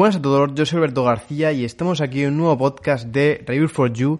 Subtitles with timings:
[0.00, 3.44] Buenas a todos, yo soy Alberto García y estamos aquí en un nuevo podcast de
[3.46, 4.18] Review for You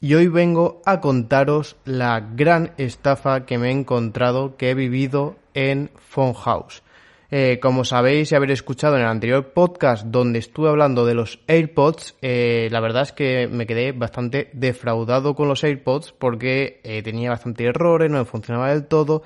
[0.00, 5.36] y hoy vengo a contaros la gran estafa que me he encontrado, que he vivido
[5.54, 6.82] en Phone House.
[7.30, 11.38] Eh, como sabéis y haber escuchado en el anterior podcast donde estuve hablando de los
[11.46, 17.00] AirPods, eh, la verdad es que me quedé bastante defraudado con los AirPods porque eh,
[17.04, 19.22] tenía bastante errores, no me funcionaba del todo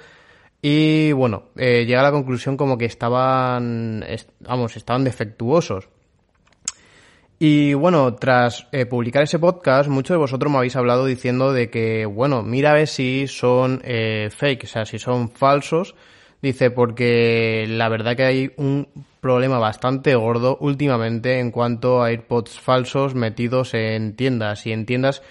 [0.63, 4.05] y bueno, eh, llega a la conclusión como que estaban,
[4.41, 5.89] vamos, estaban defectuosos.
[7.39, 11.69] Y bueno, tras eh, publicar ese podcast, muchos de vosotros me habéis hablado diciendo de
[11.69, 15.95] que, bueno, mira a ver si son eh, fake, o sea, si son falsos.
[16.41, 18.89] Dice, porque la verdad que hay un
[19.21, 25.23] problema bastante gordo últimamente en cuanto a AirPods falsos metidos en tiendas y en tiendas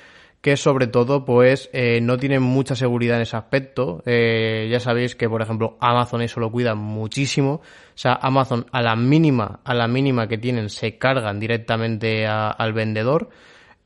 [0.46, 4.04] que sobre todo pues eh, no tienen mucha seguridad en ese aspecto.
[4.06, 7.54] Eh, ya sabéis que por ejemplo Amazon eso lo cuida muchísimo.
[7.54, 7.62] O
[7.96, 13.32] sea, Amazon a la mínima, a la mínima que tienen se cargan directamente al vendedor.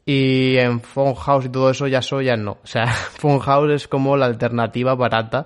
[0.05, 2.57] Y en Phone House y todo eso ya eso ya no.
[2.61, 2.87] O sea,
[3.19, 5.45] Phone House es como la alternativa barata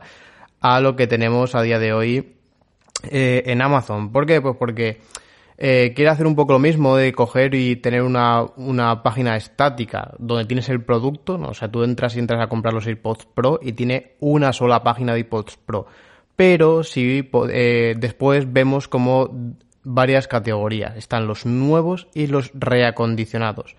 [0.62, 2.38] a lo que tenemos a día de hoy
[3.12, 4.12] eh, en Amazon.
[4.12, 4.42] ¿Por qué?
[4.42, 5.00] Pues porque
[5.58, 10.14] eh, quiere hacer un poco lo mismo de coger y tener una, una página estática
[10.18, 11.50] donde tienes el producto, ¿no?
[11.50, 14.84] o sea, tú entras y entras a comprar los AirPods Pro y tiene una sola
[14.84, 15.86] página de AirPods Pro.
[16.36, 23.76] Pero si eh, después vemos como varias categorías, están los nuevos y los reacondicionados.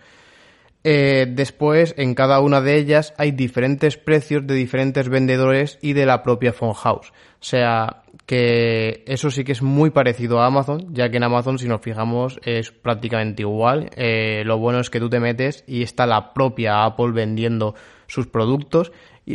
[0.86, 6.04] Eh, después, en cada una de ellas hay diferentes precios de diferentes vendedores y de
[6.04, 7.10] la propia phone house.
[7.10, 11.58] O sea, que eso sí que es muy parecido a Amazon, ya que en Amazon,
[11.58, 13.90] si nos fijamos, es prácticamente igual.
[13.96, 17.74] Eh, lo bueno es que tú te metes y está la propia Apple vendiendo
[18.06, 18.92] sus productos,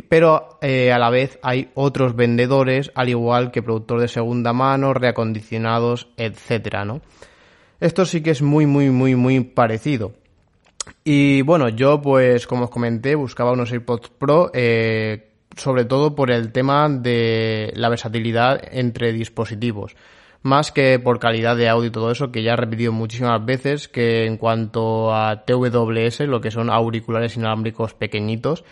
[0.08, 4.94] pero eh, a la vez hay otros vendedores, al igual que productores de segunda mano,
[4.94, 7.02] reacondicionados, etcétera, ¿no?
[7.80, 10.14] Esto sí que es muy, muy, muy, muy parecido.
[11.04, 16.32] Y bueno, yo pues como os comenté buscaba unos AirPods Pro eh, sobre todo por
[16.32, 19.96] el tema de la versatilidad entre dispositivos.
[20.42, 23.90] Más que por calidad de audio y todo eso, que ya he repetido muchísimas veces,
[23.90, 28.64] que en cuanto a TWS, lo que son auriculares inalámbricos pequeñitos,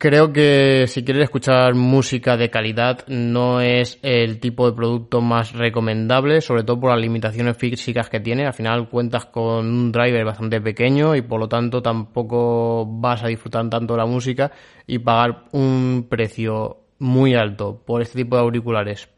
[0.00, 5.54] Creo que si quieres escuchar música de calidad no es el tipo de producto más
[5.54, 8.46] recomendable, sobre todo por las limitaciones físicas que tiene.
[8.46, 13.26] Al final cuentas con un driver bastante pequeño y por lo tanto tampoco vas a
[13.26, 14.52] disfrutar tanto la música
[14.86, 19.08] y pagar un precio muy alto por este tipo de auriculares.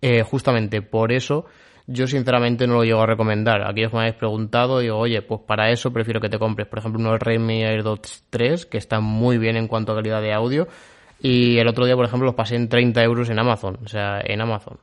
[0.00, 1.44] Eh, justamente por eso
[1.90, 3.62] yo sinceramente no lo llego a recomendar.
[3.62, 6.78] Aquellos que me habéis preguntado, digo, oye, pues para eso prefiero que te compres, por
[6.78, 10.68] ejemplo, unos Redmi AirDots 3, que están muy bien en cuanto a calidad de audio.
[11.20, 13.78] Y el otro día, por ejemplo, los pasé en 30 euros en Amazon.
[13.84, 14.78] O sea, en Amazon.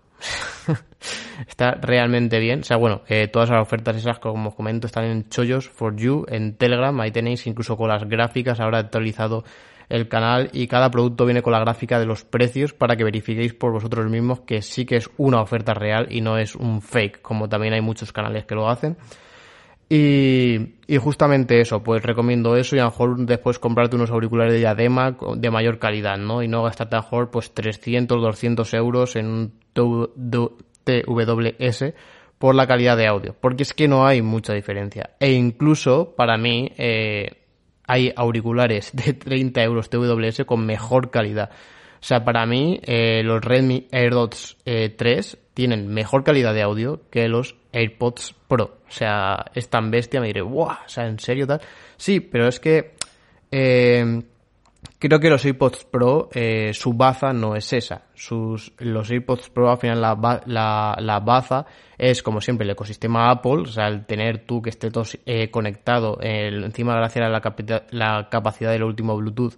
[1.47, 2.59] Está realmente bien.
[2.59, 5.95] O sea, bueno, eh, todas las ofertas esas, como os comento, están en Chollos for
[5.95, 6.99] You, en Telegram.
[6.99, 9.43] Ahí tenéis incluso con las gráficas ahora actualizado
[9.89, 13.53] el canal y cada producto viene con la gráfica de los precios para que verifiquéis
[13.53, 17.21] por vosotros mismos que sí que es una oferta real y no es un fake,
[17.21, 18.97] como también hay muchos canales que lo hacen.
[19.89, 24.51] Y, y justamente eso, pues recomiendo eso y a lo mejor después comprarte unos auriculares
[24.51, 26.43] de diadema de mayor calidad, ¿no?
[26.43, 29.53] Y no gastarte a lo mejor pues 300, 200 euros en un
[30.83, 31.93] TWS
[32.37, 35.11] por la calidad de audio, porque es que no hay mucha diferencia.
[35.19, 37.46] E incluso para mí, eh,
[37.87, 41.49] hay auriculares de 30 euros TWS con mejor calidad.
[41.99, 47.01] O sea, para mí eh, los Redmi AirDots 3 eh, tienen mejor calidad de audio
[47.09, 48.77] que los AirPods Pro.
[48.87, 50.77] O sea, es tan bestia, me diré, ¡guau!
[50.85, 51.61] O sea, ¿en serio tal?
[51.97, 52.93] Sí, pero es que
[53.51, 54.21] eh,
[54.99, 58.03] creo que los AirPods Pro, eh, su baza no es esa.
[58.13, 61.65] Sus, los AirPods Pro, al final, la, la, la baza
[61.97, 65.49] es, como siempre, el ecosistema Apple, o sea, el tener tú que esté todo eh,
[65.51, 67.41] conectado, encima gracias a la,
[67.91, 69.55] la capacidad del último Bluetooth,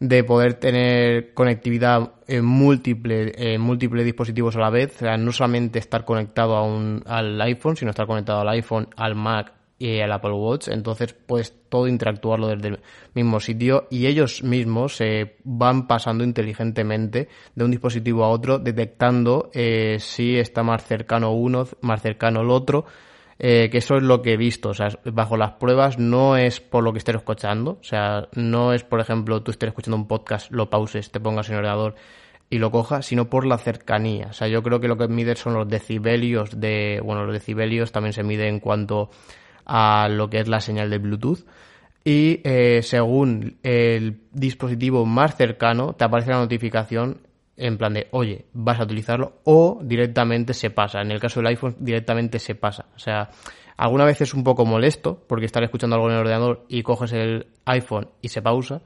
[0.00, 5.30] de poder tener conectividad en múltiples en múltiples dispositivos a la vez, o sea, no
[5.30, 9.98] solamente estar conectado a un, al iPhone, sino estar conectado al iPhone, al Mac y
[9.98, 12.80] el Apple Watch, entonces puedes todo interactuarlo desde el
[13.14, 19.48] mismo sitio y ellos mismos se van pasando inteligentemente de un dispositivo a otro, detectando
[19.54, 22.84] eh, si está más cercano uno, más cercano el otro,
[23.38, 26.60] eh, que eso es lo que he visto, o sea, bajo las pruebas no es
[26.60, 30.06] por lo que estés escuchando, o sea, no es, por ejemplo, tú estés escuchando un
[30.06, 31.94] podcast, lo pauses, te pongas en ordenador
[32.50, 34.26] y lo cojas, sino por la cercanía.
[34.28, 37.92] O sea, yo creo que lo que mide son los decibelios de, bueno, los decibelios
[37.92, 39.08] también se mide en cuanto
[39.64, 41.46] a lo que es la señal de Bluetooth
[42.04, 47.18] y eh, según el dispositivo más cercano te aparece la notificación
[47.60, 51.02] en plan de, oye, vas a utilizarlo, o directamente se pasa.
[51.02, 52.86] En el caso del iPhone, directamente se pasa.
[52.96, 53.28] O sea,
[53.76, 57.12] alguna vez es un poco molesto, porque estar escuchando algo en el ordenador y coges
[57.12, 58.80] el iPhone y se pausa,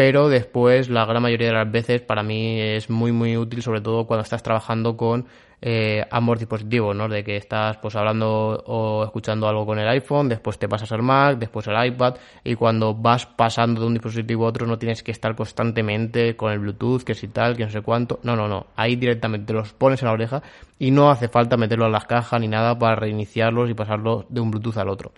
[0.00, 3.82] pero después la gran mayoría de las veces para mí es muy muy útil, sobre
[3.82, 5.26] todo cuando estás trabajando con
[5.60, 7.06] eh, ambos dispositivos, ¿no?
[7.06, 11.02] De que estás pues hablando o escuchando algo con el iPhone, después te pasas al
[11.02, 15.02] Mac, después al iPad y cuando vas pasando de un dispositivo a otro no tienes
[15.02, 18.20] que estar constantemente con el Bluetooth, que si tal, que no sé cuánto.
[18.22, 18.68] No, no, no.
[18.76, 20.42] Ahí directamente los pones en la oreja
[20.78, 24.40] y no hace falta meterlo en las cajas ni nada para reiniciarlos y pasarlos de
[24.40, 25.12] un Bluetooth al otro.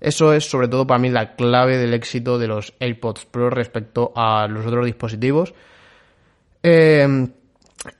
[0.00, 4.12] Eso es sobre todo para mí la clave del éxito de los AirPods Pro respecto
[4.14, 5.54] a los otros dispositivos.
[6.62, 7.28] Eh,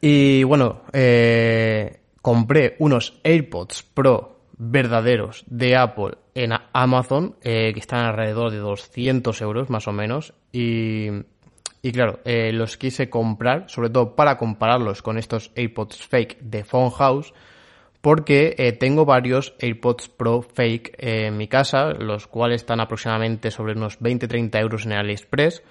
[0.01, 8.07] y bueno, eh, compré unos AirPods Pro verdaderos de Apple en Amazon, eh, que están
[8.07, 10.33] alrededor de 200 euros más o menos.
[10.53, 11.09] Y,
[11.83, 16.91] y claro, los quise comprar, sobre todo para compararlos con estos AirPods fake de Phone
[16.91, 17.35] House,
[18.05, 23.99] porque tengo varios AirPods Pro fake en mi casa, los cuales están aproximadamente sobre unos
[23.99, 25.63] 20-30 euros en AliExpress.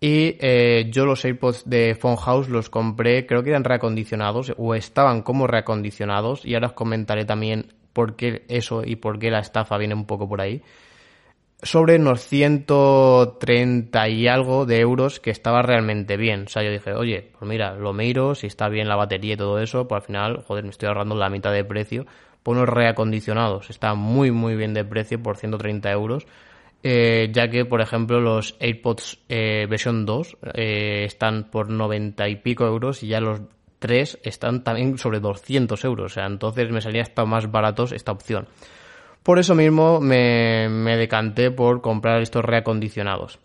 [0.00, 4.74] Y eh, yo los AirPods de Phone House los compré, creo que eran reacondicionados o
[4.74, 9.40] estaban como reacondicionados y ahora os comentaré también por qué eso y por qué la
[9.40, 10.62] estafa viene un poco por ahí.
[11.62, 16.44] Sobre unos 130 y algo de euros que estaba realmente bien.
[16.44, 19.36] O sea, yo dije, oye, pues mira, lo miro, si está bien la batería y
[19.36, 22.06] todo eso, pues al final, joder, me estoy ahorrando la mitad de precio.
[22.42, 26.26] Por unos reacondicionados, está muy muy bien de precio por 130 euros
[26.82, 32.36] eh, ya que, por ejemplo, los AirPods eh, versión 2 eh, están por 90 y
[32.36, 33.40] pico euros y ya los
[33.80, 36.12] 3 están también sobre 200 euros.
[36.12, 38.46] O sea, entonces me salía hasta más baratos esta opción.
[39.26, 43.40] Por eso mismo me, decanté por comprar estos reacondicionados.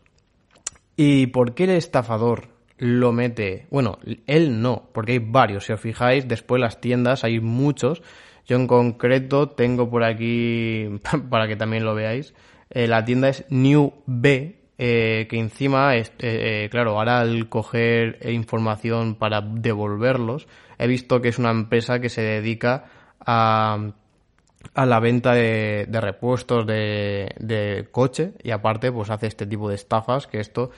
[0.95, 3.66] ¿Y por qué el estafador lo mete?
[3.72, 3.98] Bueno,
[4.28, 5.66] él no, porque hay varios.
[5.66, 8.04] Si os fijáis, después las tiendas hay muchos.
[8.45, 10.88] Yo en concreto tengo por aquí,
[11.31, 12.36] para que también lo veáis,
[12.69, 18.19] eh, la tienda es New B, eh, que encima, es, eh, claro, ahora al coger
[18.30, 22.86] información para devolverlos, he visto que es una empresa que se dedica
[23.19, 23.94] a,
[24.74, 30.28] a la venta de, repuestos de, coche y aparte pues hace este tipo de estafas
[30.28, 30.72] que esto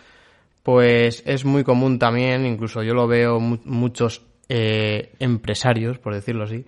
[0.63, 6.65] pues es muy común también, incluso yo lo veo muchos empresarios, por decirlo así,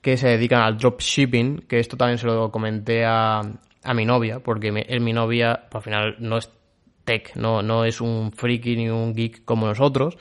[0.00, 3.40] que se dedican al dropshipping, que esto también se lo comenté a,
[3.84, 6.50] a mi novia, porque mi novia, pues, al final, no es
[7.04, 10.18] tech, no, no es un friki ni un geek como nosotros.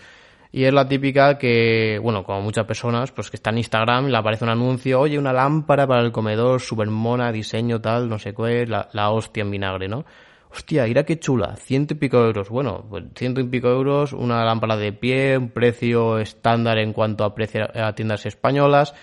[0.55, 4.15] Y es la típica que, bueno, como muchas personas, pues que está en Instagram, le
[4.15, 8.33] aparece un anuncio, oye, una lámpara para el comedor, super mona, diseño tal, no sé
[8.33, 10.05] qué, la, la hostia en vinagre, ¿no?
[10.49, 12.47] Hostia, mira qué chula, ciento y pico euros.
[12.47, 17.25] Bueno, pues ciento y pico euros, una lámpara de pie, un precio estándar en cuanto
[17.25, 18.95] a precio a tiendas españolas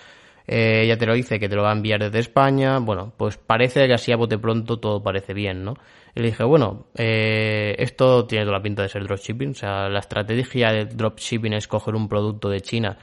[0.45, 3.37] eh, ya te lo dice que te lo va a enviar desde España, bueno, pues
[3.37, 5.75] parece que así a bote pronto todo parece bien, ¿no?
[6.15, 9.89] Y le dije, bueno, eh, esto tiene toda la pinta de ser dropshipping, o sea,
[9.89, 12.97] la estrategia de dropshipping es coger un producto de China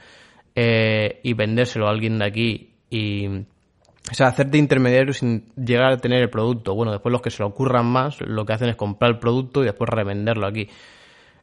[0.55, 5.97] eh, y vendérselo a alguien de aquí y, o sea, hacerte intermediario sin llegar a
[5.97, 6.73] tener el producto.
[6.73, 9.61] Bueno, después los que se lo ocurran más, lo que hacen es comprar el producto
[9.61, 10.69] y después revenderlo aquí.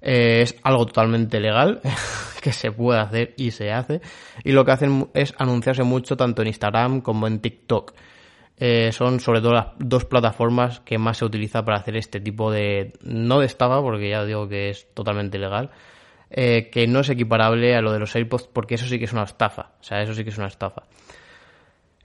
[0.01, 1.81] Eh, es algo totalmente legal
[2.43, 4.01] que se puede hacer y se hace.
[4.45, 7.95] Y lo que hacen es anunciarse mucho tanto en Instagram como en TikTok.
[8.61, 12.51] Eh, son sobre todo las dos plataformas que más se utiliza para hacer este tipo
[12.51, 12.93] de...
[13.03, 15.71] No de estafa, porque ya digo que es totalmente legal.
[16.31, 19.13] Eh, que no es equiparable a lo de los AirPods porque eso sí que es
[19.13, 19.73] una estafa.
[19.81, 20.83] O sea, eso sí que es una estafa.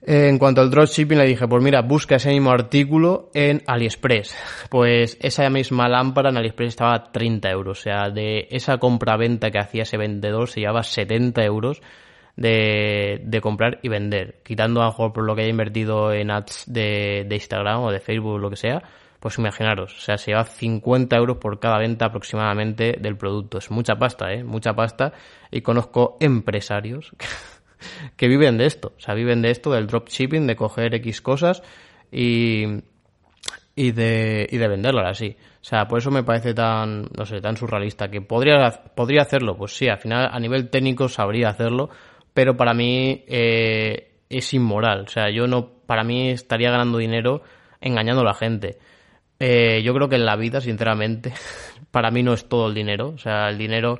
[0.06, 4.36] Eh, en cuanto al dropshipping le dije, pues mira, busca ese mismo artículo en AliExpress.
[4.70, 7.80] Pues esa misma lámpara en AliExpress estaba a 30 euros.
[7.80, 11.82] O sea, de esa compra-venta que hacía ese vendedor se llevaba 70 euros
[12.36, 14.42] de, de comprar y vender.
[14.44, 17.92] Quitando a lo mejor por lo que haya invertido en ads de, de Instagram o
[17.92, 18.84] de Facebook o lo que sea.
[19.20, 23.58] Pues imaginaros, o sea, se lleva 50 euros por cada venta aproximadamente del producto.
[23.58, 24.44] Es mucha pasta, ¿eh?
[24.44, 25.14] Mucha pasta.
[25.50, 27.14] Y conozco empresarios
[28.18, 28.94] que viven de esto.
[28.98, 31.64] O sea, viven de esto, del dropshipping, de coger X cosas
[32.12, 32.66] y,
[33.76, 35.38] y de, y de venderlas así.
[35.62, 38.10] O sea, por eso me parece tan, no sé, tan surrealista.
[38.10, 41.90] Que podría, podría hacerlo, pues sí, al final a nivel técnico sabría hacerlo,
[42.34, 45.02] pero para mí eh, es inmoral.
[45.02, 47.44] O sea, yo no, para mí estaría ganando dinero
[47.82, 48.78] engañando a la gente.
[49.40, 51.34] Eh, yo creo que en la vida, sinceramente,
[51.92, 53.10] para mí no es todo el dinero.
[53.10, 54.00] O sea, el dinero,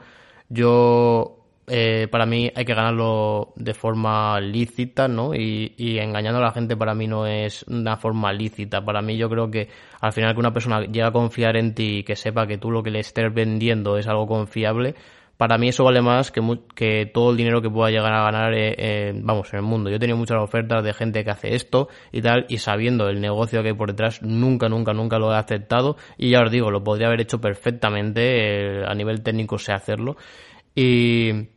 [0.50, 5.34] yo eh, para mí hay que ganarlo de forma lícita, ¿no?
[5.34, 8.84] Y, y, engañando a la gente para mí no es una forma lícita.
[8.84, 9.70] Para mí yo creo que
[10.02, 12.72] al final que una persona llega a confiar en ti y que sepa que tú
[12.72, 14.96] lo que le estés vendiendo es algo confiable,
[15.38, 16.42] para mí eso vale más que,
[16.76, 19.90] que todo el dinero que pueda llegar a ganar, eh, vamos, en el mundo.
[19.90, 23.20] Yo he tenido muchas ofertas de gente que hace esto y tal, y sabiendo el
[23.20, 25.98] negocio que hay por detrás, nunca, nunca, nunca lo he aceptado.
[26.18, 30.18] Y ya os digo, lo podría haber hecho perfectamente, eh, a nivel técnico sé hacerlo.
[30.76, 31.53] Y,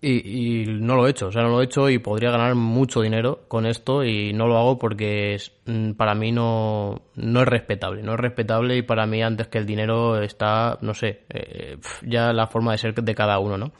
[0.00, 3.00] y, no lo he hecho, o sea, no lo he hecho y podría ganar mucho
[3.00, 5.36] dinero con esto y no lo hago porque
[5.66, 9.58] mm, para mí no, no es respetable, no es respetable y para mí antes que
[9.58, 13.72] el dinero está, no sé, eh, ya la forma de ser de cada uno, ¿no?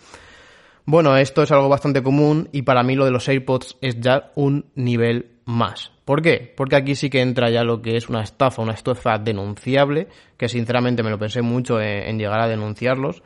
[0.85, 4.32] Bueno, esto es algo bastante común y para mí lo de los AirPods es ya
[4.35, 5.92] un nivel más.
[6.04, 6.52] ¿Por qué?
[6.56, 10.49] Porque aquí sí que entra ya lo que es una estafa, una estafa denunciable, que
[10.49, 13.23] sinceramente me lo pensé mucho en llegar a denunciarlos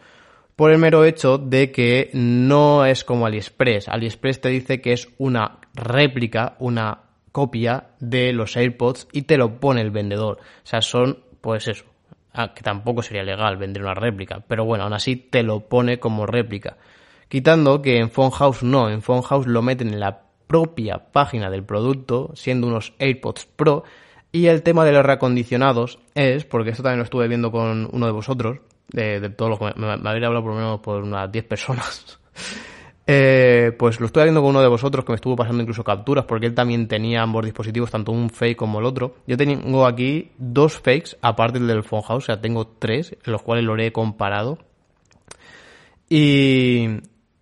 [0.56, 3.88] por el mero hecho de que no es como AliExpress.
[3.88, 9.60] AliExpress te dice que es una réplica, una copia de los AirPods y te lo
[9.60, 10.38] pone el vendedor.
[10.40, 11.84] O sea, son, pues eso,
[12.54, 16.24] que tampoco sería legal vender una réplica, pero bueno, aún así te lo pone como
[16.24, 16.78] réplica.
[17.28, 22.30] Quitando que en House no, en House lo meten en la propia página del producto,
[22.34, 23.84] siendo unos AirPods Pro,
[24.32, 28.06] y el tema de los reacondicionados es, porque esto también lo estuve viendo con uno
[28.06, 31.44] de vosotros, de, todos los me, me, habría hablado por lo menos por unas 10
[31.44, 32.18] personas.
[33.06, 36.24] eh, pues lo estoy viendo con uno de vosotros que me estuvo pasando incluso capturas
[36.24, 39.16] porque él también tenía ambos dispositivos, tanto un fake como el otro.
[39.26, 43.42] Yo tengo aquí dos fakes, aparte del Phone House, o sea, tengo tres, en los
[43.42, 44.58] cuales lo he comparado.
[46.08, 46.86] Y,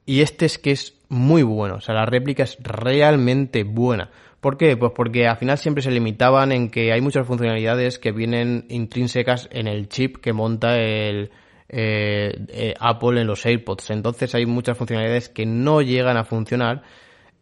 [0.06, 4.10] y este es que es muy bueno, o sea, la réplica es realmente buena.
[4.44, 4.76] ¿Por qué?
[4.76, 9.48] Pues porque al final siempre se limitaban en que hay muchas funcionalidades que vienen intrínsecas
[9.50, 11.30] en el chip que monta el
[11.70, 13.88] eh, eh, Apple en los AirPods.
[13.88, 16.82] Entonces hay muchas funcionalidades que no llegan a funcionar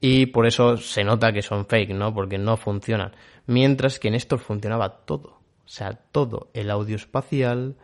[0.00, 2.14] y por eso se nota que son fake, ¿no?
[2.14, 3.10] Porque no funcionan.
[3.48, 5.40] Mientras que en estos funcionaba todo.
[5.64, 6.50] O sea, todo.
[6.54, 7.78] El audio espacial,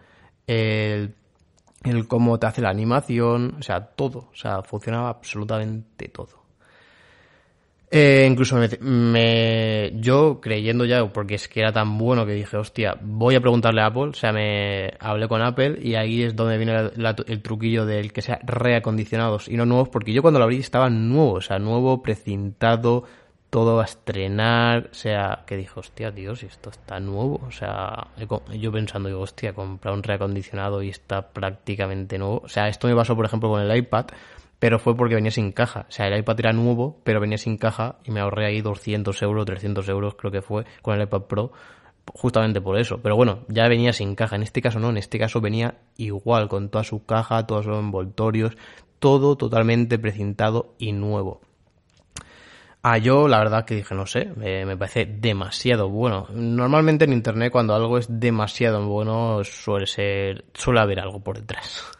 [0.46, 1.16] el,
[1.82, 4.28] el cómo te hace la animación, o sea, todo.
[4.30, 6.37] O sea, funcionaba absolutamente todo.
[7.90, 12.98] Eh, incluso me, yo creyendo ya, porque es que era tan bueno que dije, hostia,
[13.00, 16.58] voy a preguntarle a Apple, o sea, me hablé con Apple y ahí es donde
[16.58, 16.90] viene
[17.26, 20.90] el truquillo del que sea reacondicionados y no nuevos, porque yo cuando lo abrí estaba
[20.90, 23.04] nuevo, o sea, nuevo, precintado,
[23.48, 28.08] todo a estrenar, o sea, que dije, hostia, Dios, esto está nuevo, o sea,
[28.52, 32.94] yo pensando, digo, hostia, comprar un reacondicionado y está prácticamente nuevo, o sea, esto me
[32.94, 34.08] pasó, por ejemplo, con el iPad,
[34.58, 35.86] pero fue porque venía sin caja.
[35.88, 39.20] O sea, el iPad era nuevo, pero venía sin caja y me ahorré ahí 200
[39.22, 41.52] euros, 300 euros creo que fue con el iPad Pro,
[42.14, 43.00] justamente por eso.
[43.02, 44.36] Pero bueno, ya venía sin caja.
[44.36, 47.78] En este caso no, en este caso venía igual, con toda su caja, todos los
[47.78, 48.56] envoltorios,
[48.98, 51.40] todo totalmente precintado y nuevo.
[52.82, 56.26] Ah, yo la verdad que dije, no sé, me parece demasiado bueno.
[56.32, 61.97] Normalmente en internet cuando algo es demasiado bueno suele ser, suele haber algo por detrás.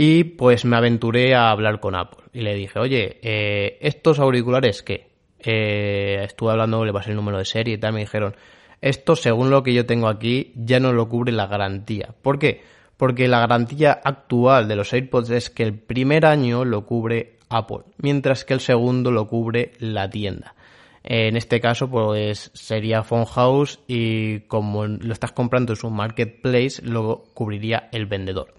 [0.00, 4.84] Y pues me aventuré a hablar con Apple y le dije, oye, eh, ¿estos auriculares
[4.84, 5.08] qué?
[5.40, 8.36] Eh, estuve hablando, le pasé el número de serie y tal, me dijeron,
[8.80, 12.14] esto según lo que yo tengo aquí ya no lo cubre la garantía.
[12.22, 12.62] ¿Por qué?
[12.96, 17.82] Porque la garantía actual de los AirPods es que el primer año lo cubre Apple,
[17.96, 20.54] mientras que el segundo lo cubre la tienda.
[21.02, 26.82] En este caso, pues sería Phone House y como lo estás comprando en su marketplace,
[26.82, 28.54] lo cubriría el vendedor.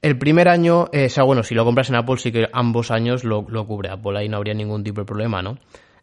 [0.00, 2.90] El primer año, eh, o sea, bueno, si lo compras en Apple, sí que ambos
[2.90, 5.58] años lo, cubre Apple, ahí no habría ningún tipo de problema, ¿no?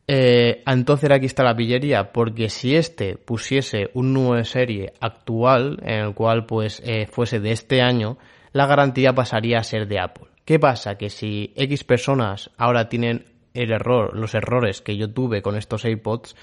[0.08, 6.00] Eh, entonces aquí está la pillería, porque si este pusiese un nuevo serie actual, en
[6.02, 8.18] el cual pues eh, fuese de este año,
[8.52, 10.28] la garantía pasaría a ser de Apple.
[10.44, 10.98] ¿Qué pasa?
[10.98, 13.26] Que si X personas ahora tienen
[13.56, 16.36] el error, los errores que yo tuve con estos AirPods,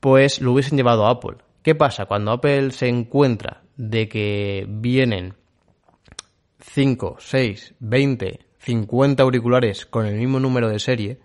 [0.00, 1.36] pues lo hubiesen llevado a Apple.
[1.62, 2.06] ¿Qué pasa?
[2.06, 5.34] Cuando Apple se encuentra de que vienen
[6.60, 11.18] 5, 6, 20, 50 auriculares con el mismo número de serie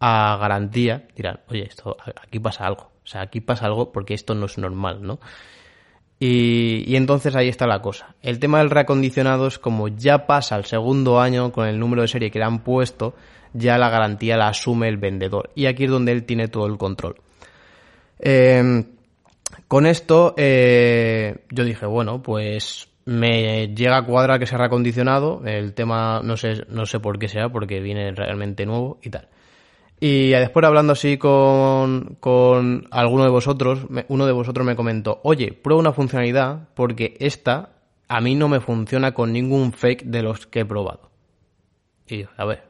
[0.00, 2.90] a garantía, dirán, oye, esto aquí pasa algo.
[3.04, 5.20] O sea, aquí pasa algo porque esto no es normal, ¿no?
[6.18, 8.14] Y, y, entonces ahí está la cosa.
[8.22, 12.08] El tema del reacondicionado es como ya pasa el segundo año con el número de
[12.08, 13.14] serie que le han puesto,
[13.52, 15.50] ya la garantía la asume el vendedor.
[15.54, 17.16] Y aquí es donde él tiene todo el control.
[18.18, 18.84] Eh,
[19.68, 25.40] con esto eh, yo dije, bueno, pues me llega a cuadra que se ha reacondicionado,
[25.46, 29.28] el tema no sé, no sé por qué sea, porque viene realmente nuevo y tal.
[29.98, 35.52] Y después hablando así con, con alguno de vosotros, uno de vosotros me comentó, oye,
[35.52, 37.70] prueba una funcionalidad porque esta
[38.08, 41.10] a mí no me funciona con ningún fake de los que he probado.
[42.08, 42.64] Y a ver,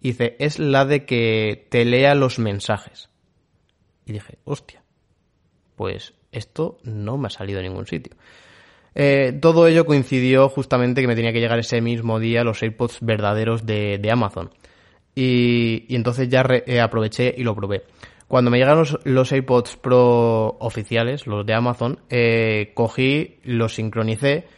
[0.00, 3.10] dice, es la de que te lea los mensajes.
[4.06, 4.82] Y dije, hostia,
[5.76, 8.16] pues esto no me ha salido a ningún sitio.
[9.00, 12.98] Eh, todo ello coincidió justamente que me tenía que llegar ese mismo día los AirPods
[13.00, 14.50] verdaderos de, Amazon.
[15.14, 17.84] Y, entonces ya eh, aproveché y lo probé.
[18.26, 24.48] Cuando me llegaron los, AirPods Pro oficiales, los de Amazon, eh, cogí, los sincronicé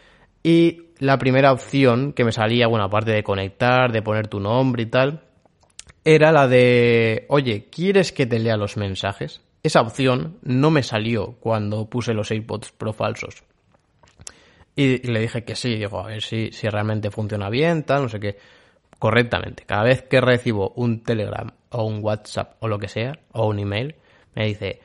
[0.43, 4.85] y la primera opción que me salía, bueno, aparte de conectar, de poner tu nombre
[4.85, 5.21] y tal,
[6.03, 9.43] era la de, oye, ¿quieres que te lea los mensajes?
[9.63, 13.45] Esa opción no me salió cuando puse los AirPods Pro falsos.
[14.81, 18.09] Y, le dije que sí, digo, a ver si, si realmente funciona bien, tal, no
[18.09, 18.39] sé qué.
[18.99, 19.65] Correctamente.
[19.67, 23.59] Cada vez que recibo un Telegram o un WhatsApp o lo que sea, o un
[23.59, 23.97] email,
[24.35, 24.81] me dice,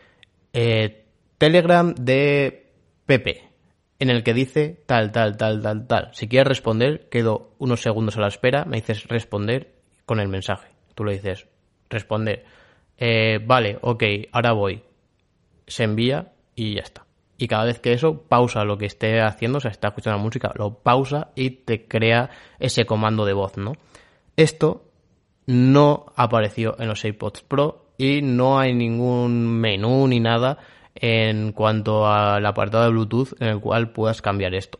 [0.52, 1.06] eh,
[1.38, 2.74] Telegram de
[3.06, 3.48] Pepe,
[3.98, 6.10] en el que dice tal, tal, tal, tal, tal.
[6.12, 9.76] Si quieres responder, quedo unos segundos a la espera, me dices responder
[10.06, 10.68] con el mensaje.
[10.94, 11.48] Tú le dices
[11.90, 12.44] responder.
[12.98, 14.84] Eh, vale, ok, ahora voy.
[15.68, 17.05] Se envía y ya está.
[17.38, 20.24] Y cada vez que eso, pausa lo que esté haciendo, o sea, está escuchando la
[20.24, 23.74] música, lo pausa y te crea ese comando de voz, ¿no?
[24.38, 24.86] Esto
[25.46, 30.58] no apareció en los AirPods Pro y no hay ningún menú ni nada
[30.96, 34.80] en cuanto al apartado de Bluetooth en el cual puedas cambiar esto.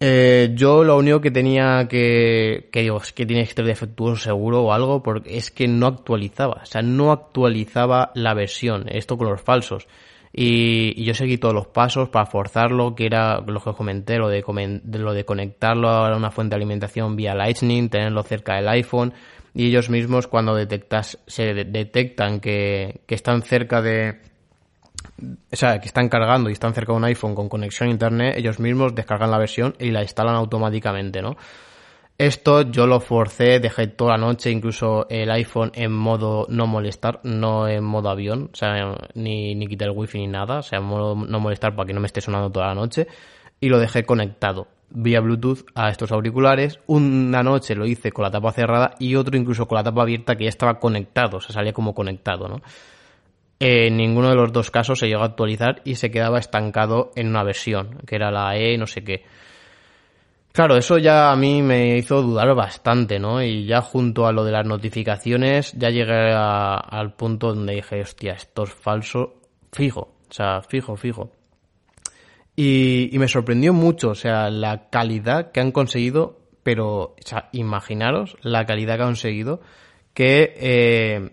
[0.00, 4.16] Eh, yo lo único que tenía que, que digo, es que tiene que estar defectuoso
[4.16, 9.18] seguro o algo, porque es que no actualizaba, o sea, no actualizaba la versión, esto
[9.18, 9.88] con los falsos.
[10.32, 14.28] Y, yo seguí todos los pasos para forzarlo, que era lo que os comenté, lo
[14.28, 14.44] de,
[14.98, 19.14] lo de conectarlo a una fuente de alimentación vía Lightning, tenerlo cerca del iPhone,
[19.54, 24.20] y ellos mismos cuando detectas, se detectan que, que están cerca de,
[25.50, 28.34] o sea, que están cargando y están cerca de un iPhone con conexión a internet,
[28.36, 31.36] ellos mismos descargan la versión y la instalan automáticamente, ¿no?
[32.18, 37.20] Esto yo lo forcé, dejé toda la noche, incluso el iPhone en modo no molestar,
[37.22, 40.80] no en modo avión, o sea, ni, ni quité el wifi ni nada, o sea,
[40.80, 43.06] en modo no molestar para que no me esté sonando toda la noche,
[43.60, 46.80] y lo dejé conectado vía Bluetooth a estos auriculares.
[46.86, 50.36] Una noche lo hice con la tapa cerrada y otro incluso con la tapa abierta
[50.36, 52.60] que ya estaba conectado, o sea, salía como conectado, ¿no?
[53.60, 57.28] En ninguno de los dos casos se llegó a actualizar y se quedaba estancado en
[57.28, 59.24] una versión, que era la E no sé qué.
[60.52, 63.42] Claro, eso ya a mí me hizo dudar bastante, ¿no?
[63.42, 68.32] Y ya junto a lo de las notificaciones, ya llegué al punto donde dije, hostia,
[68.32, 69.40] esto es falso,
[69.72, 71.30] fijo, o sea, fijo, fijo.
[72.56, 78.36] Y, me sorprendió mucho, o sea, la calidad que han conseguido, pero, o sea, imaginaros
[78.42, 79.60] la calidad que han conseguido,
[80.12, 81.30] que eh,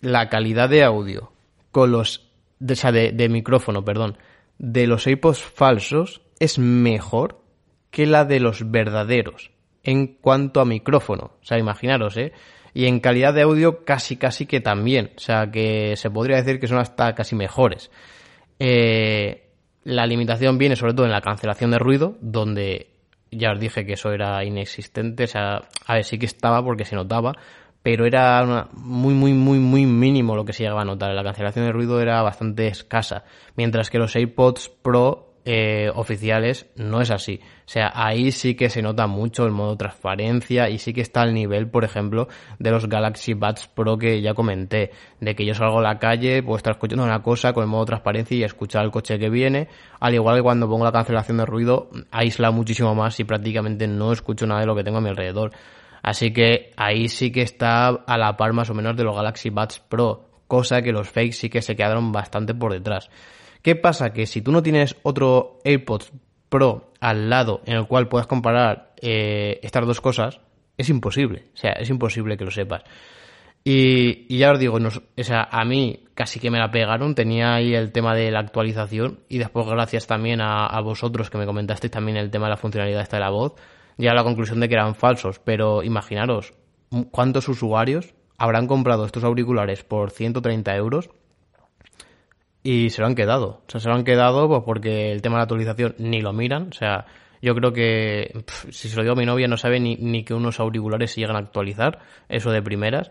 [0.00, 1.30] la calidad de audio
[1.70, 2.28] con los,
[2.60, 4.18] o sea, de, de micrófono, perdón,
[4.58, 7.43] de los AirPods falsos es mejor
[7.94, 9.52] que la de los verdaderos
[9.84, 11.30] en cuanto a micrófono.
[11.40, 12.32] O sea, imaginaros, ¿eh?
[12.74, 15.12] Y en calidad de audio casi casi que también.
[15.16, 17.92] O sea, que se podría decir que son hasta casi mejores.
[18.58, 19.48] Eh,
[19.84, 22.88] la limitación viene sobre todo en la cancelación de ruido, donde
[23.30, 25.24] ya os dije que eso era inexistente.
[25.24, 27.34] O sea, a ver, sí que estaba porque se notaba,
[27.80, 31.14] pero era muy, muy, muy, muy mínimo lo que se llegaba a notar.
[31.14, 33.22] La cancelación de ruido era bastante escasa,
[33.54, 37.40] mientras que los AirPods Pro eh, oficiales no es así.
[37.42, 41.22] O sea, ahí sí que se nota mucho el modo transparencia y sí que está
[41.22, 42.28] al nivel, por ejemplo,
[42.58, 46.42] de los Galaxy Buds Pro que ya comenté, de que yo salgo a la calle,
[46.42, 49.68] puedo estar escuchando una cosa con el modo transparencia y escuchar el coche que viene,
[50.00, 54.12] al igual que cuando pongo la cancelación de ruido, aísla muchísimo más y prácticamente no
[54.12, 55.52] escucho nada de lo que tengo a mi alrededor.
[56.02, 59.48] Así que ahí sí que está a la par más o menos de los Galaxy
[59.48, 63.10] Buds Pro, cosa que los fakes sí que se quedaron bastante por detrás.
[63.64, 64.12] ¿Qué pasa?
[64.12, 66.12] Que si tú no tienes otro AirPods
[66.50, 70.38] Pro al lado en el cual puedas comparar eh, estas dos cosas,
[70.76, 71.46] es imposible.
[71.54, 72.82] O sea, es imposible que lo sepas.
[73.64, 77.74] Y, ya os digo, o sea, a mí casi que me la pegaron, tenía ahí
[77.74, 82.18] el tema de la actualización y después gracias también a, vosotros que me comentasteis también
[82.18, 83.54] el tema de la funcionalidad esta de la voz,
[83.96, 86.52] ya a la conclusión de que eran falsos, pero imaginaros
[87.10, 91.08] cuántos usuarios habrán comprado estos auriculares por 130 euros
[92.64, 93.60] y se lo han quedado.
[93.68, 96.32] O sea, se lo han quedado pues, porque el tema de la actualización ni lo
[96.32, 96.68] miran.
[96.70, 97.04] O sea,
[97.42, 100.32] yo creo que si se lo digo a mi novia no sabe ni, ni que
[100.32, 103.10] unos auriculares se llegan a actualizar, eso de primeras.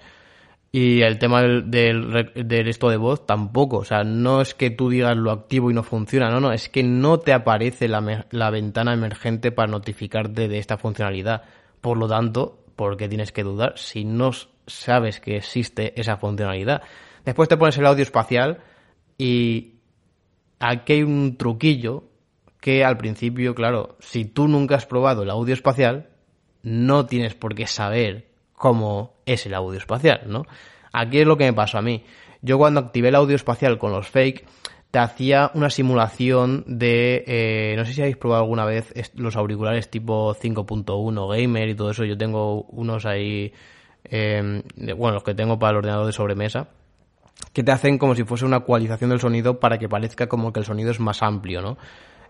[0.72, 3.78] Y el tema del, del, esto de voz tampoco.
[3.78, 6.32] O sea, no es que tú digas lo activo y no funciona.
[6.32, 10.80] No, no, es que no te aparece la, la ventana emergente para notificarte de esta
[10.80, 11.44] funcionalidad.
[11.80, 14.32] Por lo tanto, ¿por qué tienes que dudar si no
[14.66, 16.82] sabes que existe esa funcionalidad?
[17.24, 18.58] Después te pones el audio espacial
[19.18, 19.76] y
[20.60, 22.06] aquí hay un truquillo
[22.60, 26.10] que al principio, claro, si tú nunca has probado el audio espacial,
[26.62, 30.46] no tienes por qué saber cómo es el audio espacial, ¿no?
[30.94, 32.04] Aquí es lo que me pasó a mí.
[32.42, 34.46] Yo cuando activé el audio espacial con los fake,
[34.92, 39.90] te hacía una simulación de, eh, no sé si habéis probado alguna vez los auriculares
[39.90, 43.52] tipo 5.1 gamer y todo eso, yo tengo unos ahí,
[44.04, 44.62] em,
[44.96, 46.70] bueno, los que tengo para el ordenador de sobremesa,
[47.54, 50.60] que te hacen como si fuese una ecualización del sonido para que parezca como que
[50.60, 51.78] el sonido es más amplio, ¿no?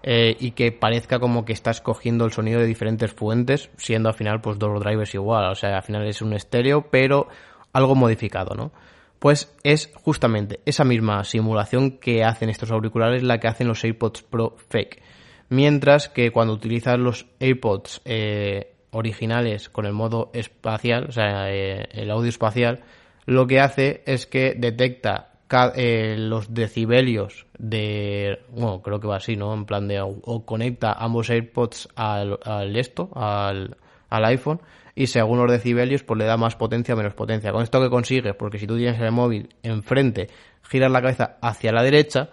[0.06, 4.16] Eh, y que parezca como que estás cogiendo el sonido de diferentes fuentes, siendo al
[4.16, 7.30] final pues dos drivers igual, o sea, al final es un estéreo, pero
[7.72, 8.74] algo modificado, ¿no?
[9.20, 14.24] Pues es justamente esa misma simulación que hacen estos auriculares la que hacen los AirPods
[14.24, 15.02] Pro Fake.
[15.48, 21.88] Mientras que cuando utilizas los AirPods eh, originales con el modo espacial, o sea, eh,
[21.94, 22.84] el audio espacial,
[23.26, 25.34] lo que hace es que detecta
[25.76, 29.54] eh, los decibelios de, bueno, creo que va así, ¿no?
[29.54, 33.78] En plan de, o conecta ambos AirPods al, al esto, al,
[34.10, 34.62] al iPhone,
[34.96, 37.52] y según los decibelios pues le da más potencia o menos potencia.
[37.52, 40.30] Con esto que consigues, porque si tú tienes el móvil enfrente,
[40.64, 42.30] giras la cabeza hacia la derecha,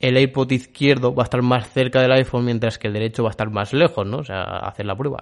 [0.00, 3.30] el iPod izquierdo va a estar más cerca del iPhone mientras que el derecho va
[3.30, 4.18] a estar más lejos, ¿no?
[4.18, 5.18] O sea, hacer la prueba.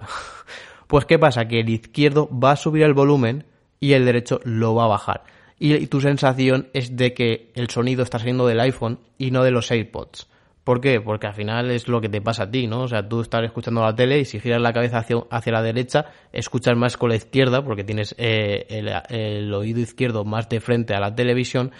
[0.87, 1.47] pues ¿qué pasa?
[1.47, 3.45] Que el izquierdo va a subir el volumen
[3.85, 5.23] y el derecho lo va a bajar.
[5.59, 9.51] Y tu sensación es de que el sonido está saliendo del iPhone y no de
[9.51, 10.27] los AirPods.
[10.63, 10.99] ¿Por qué?
[10.99, 12.81] Porque al final es lo que te pasa a ti, ¿no?
[12.81, 15.61] O sea, tú estás escuchando la tele y si giras la cabeza hacia, hacia la
[15.61, 20.95] derecha, escuchas más con la izquierda porque tienes eh, el, oído izquierdo más de frente
[20.95, 21.71] a la televisión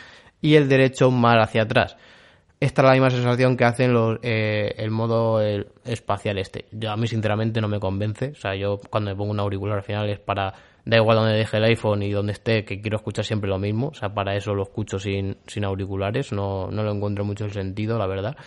[0.41, 1.98] y el derecho más hacia atrás.
[2.60, 6.65] Esta es la misma sensación que hacen los, eh, el modo espacial este.
[6.72, 8.30] Yo a mí sinceramente no me convence.
[8.30, 10.54] O sea, yo cuando me pongo un auricular al final es para
[10.86, 13.88] da igual donde deje el iPhone y donde esté, que quiero escuchar siempre lo mismo.
[13.88, 16.32] O sea, para eso lo escucho sin, sin auriculares.
[16.32, 18.38] No, no lo encuentro mucho el sentido, la verdad.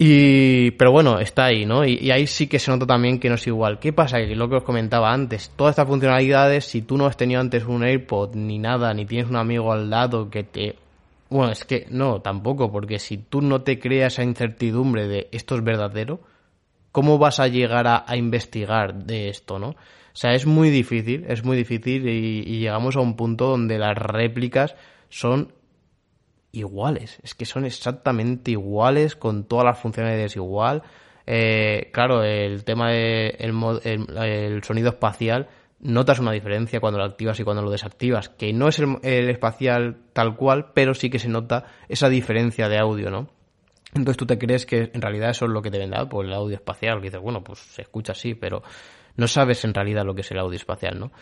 [0.00, 1.84] Y, pero bueno, está ahí, ¿no?
[1.84, 3.80] Y, ahí sí que se nota también que no es igual.
[3.80, 4.18] ¿Qué pasa?
[4.18, 7.64] Que lo que os comentaba antes, todas estas funcionalidades, si tú no has tenido antes
[7.64, 10.76] un AirPod ni nada, ni tienes un amigo al lado que te...
[11.30, 15.56] Bueno, es que no, tampoco, porque si tú no te creas esa incertidumbre de esto
[15.56, 16.20] es verdadero,
[16.92, 19.74] ¿cómo vas a llegar a, investigar de esto, no?
[20.12, 23.96] O sea, es muy difícil, es muy difícil y llegamos a un punto donde las
[23.96, 24.74] réplicas
[25.08, 25.52] son
[26.52, 27.18] iguales.
[27.22, 30.82] Es que son exactamente iguales, con todas las funcionalidades igual.
[31.26, 33.42] Eh, claro, el tema del
[33.82, 35.48] de el, sonido espacial,
[35.80, 39.98] notas una diferencia cuando lo activas y cuando lo desactivas, que no es el, espacial
[40.12, 43.28] tal cual, pero sí que se nota esa diferencia de audio, ¿no?
[43.94, 46.32] Entonces tú te crees que en realidad eso es lo que te vende por el
[46.32, 48.62] audio espacial, que dices, bueno, pues se escucha así, pero
[49.18, 51.12] no sabes en realidad lo que es el audio espacial, ¿no?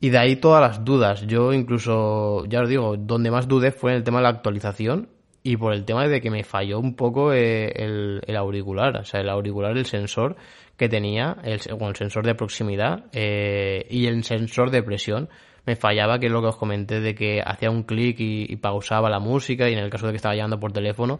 [0.00, 1.26] Y de ahí todas las dudas.
[1.26, 5.08] Yo incluso, ya os digo, donde más dudé fue en el tema de la actualización
[5.42, 8.96] y por el tema de que me falló un poco eh, el, auricular.
[8.98, 10.36] O sea, el auricular, el sensor
[10.76, 15.28] que tenía, el, el sensor de proximidad eh, y el sensor de presión
[15.66, 19.10] me fallaba, que es lo que os comenté, de que hacía un clic y, pausaba
[19.10, 21.18] la música y en el caso de que estaba llamando por teléfono,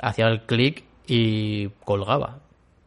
[0.00, 2.38] hacía el clic y colgaba.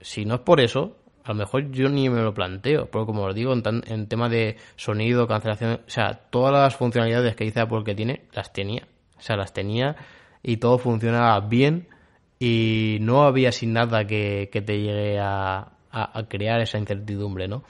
[0.02, 3.24] Si no es por eso, a lo mejor yo ni me lo planteo, porque como
[3.24, 7.62] os digo, en, en tema de sonido, cancelación, o sea, todas las funcionalidades que dice
[7.62, 8.88] Apple que tiene, las tenía.
[9.18, 9.96] O sea, las tenía
[10.42, 11.88] y todo funcionaba bien
[12.38, 17.64] y no había sin nada que, que te llegue a, a, crear esa incertidumbre, ¿no?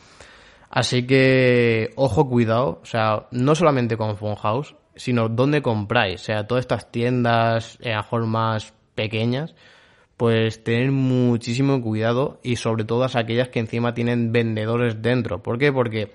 [0.70, 6.24] Así que, ojo, cuidado, o sea, no solamente con Phone House, sino dónde compráis, o
[6.26, 9.54] sea, todas estas tiendas, a lo más pequeñas,
[10.18, 15.42] pues tener muchísimo cuidado y sobre todo aquellas que encima tienen vendedores dentro.
[15.42, 15.72] ¿Por qué?
[15.72, 16.12] Porque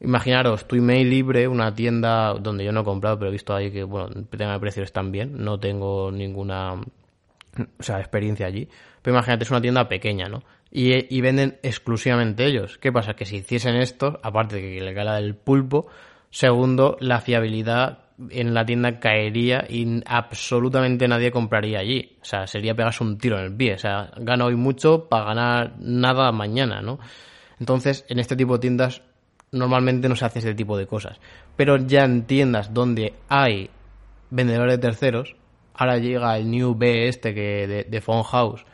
[0.00, 3.70] imaginaros, tu email libre, una tienda donde yo no he comprado, pero he visto ahí
[3.70, 8.68] que, bueno, el precios están bien, no tengo ninguna, o sea, experiencia allí.
[9.02, 10.42] Pero imagínate, es una tienda pequeña, ¿no?
[10.70, 12.78] Y, y venden exclusivamente ellos.
[12.78, 13.14] ¿Qué pasa?
[13.14, 15.88] Que si hiciesen esto, aparte de que le cae del pulpo,
[16.30, 22.16] segundo, la fiabilidad en la tienda caería y absolutamente nadie compraría allí.
[22.20, 23.74] O sea, sería pegarse un tiro en el pie.
[23.74, 26.98] O sea, gano hoy mucho para ganar nada mañana, ¿no?
[27.58, 29.02] Entonces, en este tipo de tiendas
[29.52, 31.18] normalmente no se hace ese tipo de cosas.
[31.56, 33.70] Pero ya en tiendas donde hay
[34.30, 35.36] vendedores de terceros,
[35.74, 38.64] ahora llega el New B este que de, de Phone House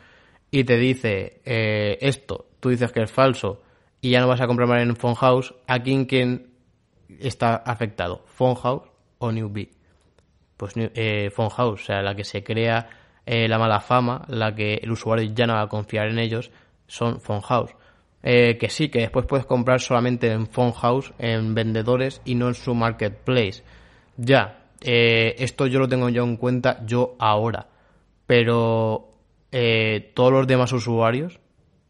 [0.51, 3.61] y te dice eh, esto, tú dices que es falso
[4.01, 6.51] y ya no vas a comprar más en Phone House, ¿a quién, quién
[7.19, 8.23] está afectado?
[8.27, 8.86] Phone House
[9.19, 9.71] o Newbie.
[10.57, 12.89] Pues eh, House, o sea, la que se crea
[13.25, 16.49] eh, la mala fama, la que el usuario ya no va a confiar en ellos,
[16.87, 17.75] son Phone House.
[18.23, 22.47] Eh, que sí, que después puedes comprar solamente en Phone House, en vendedores y no
[22.47, 23.63] en su marketplace.
[24.15, 27.67] Ya, eh, esto yo lo tengo ya en cuenta yo ahora.
[28.25, 29.13] Pero
[30.13, 31.39] todos los demás usuarios,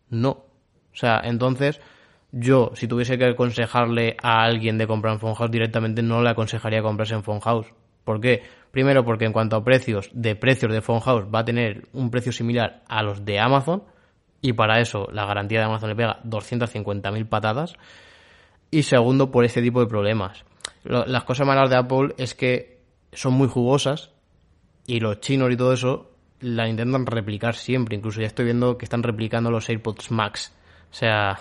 [0.10, 0.30] no.
[0.30, 1.82] O sea, entonces
[2.39, 6.82] yo, si tuviese que aconsejarle a alguien de comprar en House directamente, no le aconsejaría
[6.82, 7.73] comprarse en House
[8.08, 8.41] ¿Por qué?
[8.71, 12.10] Primero porque en cuanto a precios, de precios de Phone House va a tener un
[12.10, 13.84] precio similar a los de Amazon
[14.41, 17.73] y para eso la garantía de Amazon le pega 250.000 patadas.
[18.71, 20.45] Y segundo, por este tipo de problemas.
[20.86, 22.80] las cosas malas de Apple es que
[23.12, 24.12] son muy jugosas
[24.86, 27.97] y los chinos y todo eso la intentan replicar siempre.
[27.97, 30.56] Incluso ya estoy viendo que están replicando los AirPods Max.
[30.89, 31.39] O sea,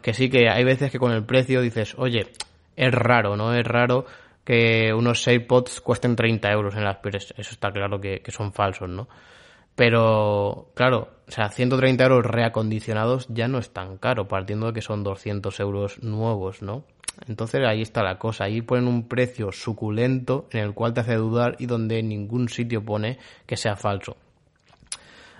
[0.00, 2.26] que sí que hay veces que con el precio dices, oye,
[2.76, 3.54] es raro, ¿no?
[3.54, 4.06] Es raro
[4.44, 7.32] que unos AirPods cuesten 30 euros en las peores.
[7.36, 9.08] Eso está claro que, que, son falsos, ¿no?
[9.74, 14.82] Pero, claro, o sea, 130 euros reacondicionados ya no es tan caro, partiendo de que
[14.82, 16.84] son 200 euros nuevos, ¿no?
[17.26, 21.14] Entonces ahí está la cosa, ahí ponen un precio suculento en el cual te hace
[21.14, 24.16] dudar y donde ningún sitio pone que sea falso.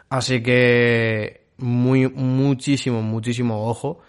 [0.09, 4.01] Así que muy, muchísimo, muchísimo ojo.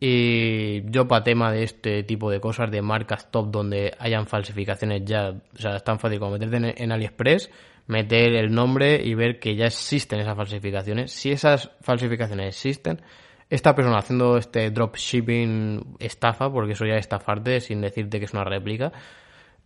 [0.00, 5.02] Y yo para tema de este tipo de cosas, de marcas top donde hayan falsificaciones
[5.04, 7.50] ya, o sea, es tan fácil como meterte en AliExpress,
[7.88, 11.10] meter el nombre y ver que ya existen esas falsificaciones.
[11.10, 13.00] Si esas falsificaciones existen,
[13.50, 18.32] esta persona haciendo este dropshipping estafa, porque eso ya es estafarte sin decirte que es
[18.32, 18.92] una réplica,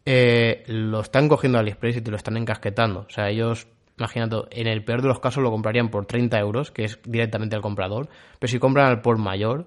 [0.07, 3.01] eh, lo están cogiendo AliExpress y te lo están encasquetando.
[3.01, 3.66] O sea, ellos,
[3.99, 7.57] imagínate, en el peor de los casos lo comprarían por 30 euros, que es directamente
[7.57, 9.66] al comprador, pero si compran al por mayor,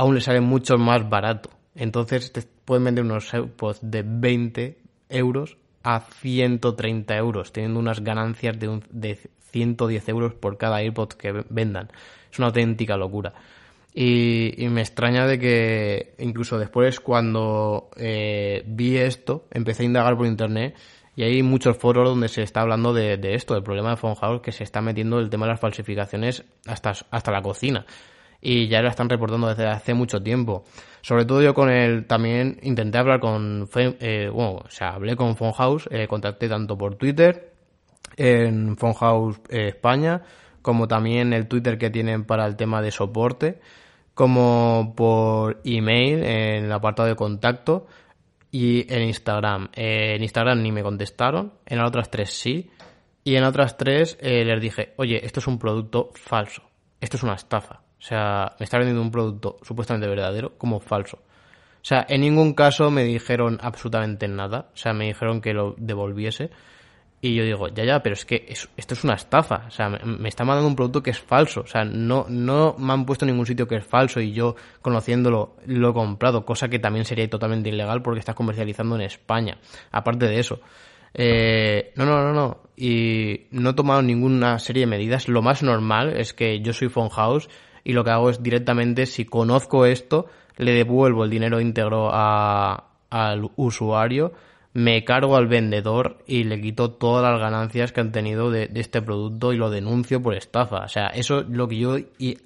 [0.00, 1.50] aún le sale mucho más barato.
[1.74, 4.78] Entonces te pueden vender unos AirPods de 20
[5.10, 9.18] euros a 130 euros, teniendo unas ganancias de, un, de
[9.50, 11.90] 110 euros por cada AirPod que vendan.
[12.32, 13.34] Es una auténtica locura.
[13.92, 20.26] Y, me extraña de que incluso después cuando eh, vi esto, empecé a indagar por
[20.26, 20.76] internet
[21.14, 24.52] y hay muchos foros donde se está hablando de, esto, del problema de Phone que
[24.52, 27.84] se está metiendo el tema de las falsificaciones hasta, hasta la cocina.
[28.40, 30.64] Y ya lo están reportando desde hace mucho tiempo.
[31.02, 35.36] Sobre todo yo con el, también intenté hablar con, eh, bueno, o sea, hablé con
[35.36, 37.52] Phone House, eh, contacté tanto por Twitter,
[38.16, 40.22] en Phone House eh, España,
[40.62, 43.60] como también el Twitter que tienen para el tema de soporte,
[44.14, 47.86] como por email en el apartado de contacto
[48.50, 49.70] y en Instagram.
[49.74, 52.70] Eh, en Instagram ni me contestaron, en las otras tres sí,
[53.24, 56.62] y en otras tres eh, les dije, oye, esto es un producto falso,
[57.00, 57.82] esto es una estafa.
[58.00, 61.18] O sea, me está vendiendo un producto supuestamente verdadero como falso.
[61.18, 64.70] O sea, en ningún caso me dijeron absolutamente nada.
[64.72, 66.50] O sea, me dijeron que lo devolviese.
[67.22, 69.64] Y yo digo, ya, ya, pero es que esto es una estafa.
[69.68, 71.60] O sea, me, me está mandando un producto que es falso.
[71.60, 74.56] O sea, no, no me han puesto en ningún sitio que es falso y yo,
[74.80, 76.46] conociéndolo, lo he comprado.
[76.46, 79.58] Cosa que también sería totalmente ilegal porque estás comercializando en España.
[79.90, 80.60] Aparte de eso.
[81.12, 82.60] Eh, no, no, no, no.
[82.76, 85.28] Y no he tomado ninguna serie de medidas.
[85.28, 87.10] Lo más normal es que yo soy phone
[87.84, 92.84] y lo que hago es directamente, si conozco esto, le devuelvo el dinero íntegro a,
[93.10, 94.32] al usuario
[94.72, 99.02] me cargo al vendedor y le quito todas las ganancias que han tenido de, este
[99.02, 100.84] producto y lo denuncio por estafa.
[100.84, 101.96] O sea, eso es lo que yo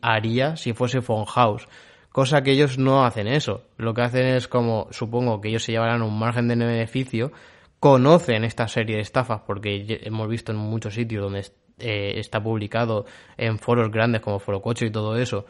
[0.01, 1.69] haría si fuese Phone House.
[2.11, 3.63] Cosa que ellos no hacen eso.
[3.77, 7.33] Lo que hacen es como, supongo que ellos se llevarán un margen de beneficio,
[7.81, 11.45] conocen esta serie de estafas porque hemos visto en muchos sitios donde
[11.79, 13.07] eh, está publicado
[13.37, 15.47] en foros grandes como Foro Coche y todo eso,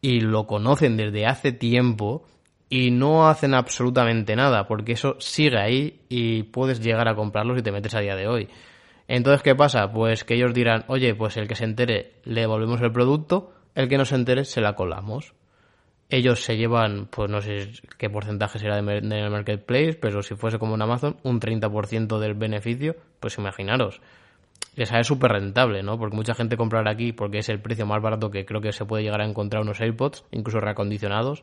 [0.00, 2.24] y lo conocen desde hace tiempo
[2.68, 7.62] y no hacen absolutamente nada, porque eso sigue ahí y puedes llegar a comprarlos si
[7.62, 8.48] te metes a día de hoy.
[9.08, 9.90] Entonces, ¿qué pasa?
[9.92, 13.88] Pues que ellos dirán, oye, pues el que se entere le devolvemos el producto, el
[13.88, 15.34] que no se entere se la colamos.
[16.08, 20.76] Ellos se llevan, pues no sé qué porcentaje será de, marketplace, pero si fuese como
[20.76, 24.00] en Amazon, un 30% del beneficio, pues imaginaros.
[24.76, 25.98] Les sale súper rentable, ¿no?
[25.98, 28.84] Porque mucha gente comprará aquí porque es el precio más barato que creo que se
[28.84, 31.42] puede llegar a encontrar unos AirPods, incluso reacondicionados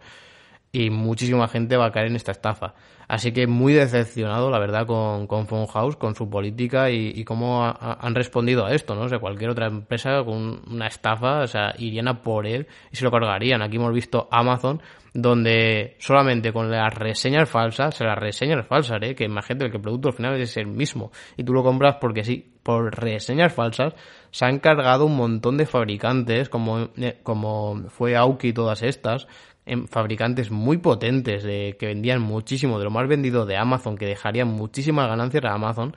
[0.72, 2.74] y muchísima gente va a caer en esta estafa.
[3.08, 7.64] Así que muy decepcionado, la verdad, con, con Phone House, con su política y, cómo
[7.66, 9.04] han respondido a esto, ¿no?
[9.04, 12.98] O sea, cualquier otra empresa con una estafa, o sea, irían a por él y
[12.98, 13.62] se lo cargarían.
[13.62, 14.82] Aquí hemos visto Amazon,
[15.14, 19.16] donde solamente con las reseñas falsas, o sea, las reseñas falsas, ¿eh?
[19.16, 22.26] Que imagínate que el producto al final es el mismo y tú lo compras porque
[22.26, 23.94] sí, por reseñas falsas,
[24.32, 29.26] se han cargado un montón de fabricantes, como, eh, como fue Auki y todas estas,
[29.66, 34.50] en fabricantes muy potentes que vendían muchísimo de lo más vendido de Amazon, que dejarían
[34.50, 35.96] muchísimas ganancias a Amazon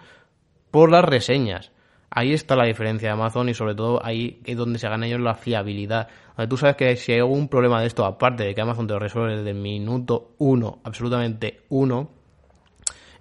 [0.70, 1.72] por las reseñas.
[2.08, 5.20] Ahí está la diferencia de Amazon y sobre todo ahí es donde se gana ellos
[5.20, 6.06] la fiabilidad.
[6.48, 9.00] tú sabes que si hay algún problema de esto, aparte de que Amazon te lo
[9.00, 12.19] resuelve desde el minuto uno, absolutamente uno,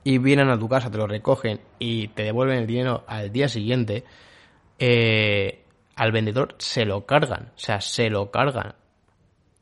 [0.04, 3.50] y vienen a tu casa, te lo recogen y te devuelven el dinero al día
[3.50, 4.04] siguiente,
[4.80, 5.64] eh,
[5.96, 8.76] al vendedor se lo cargan, o sea, se lo cargan.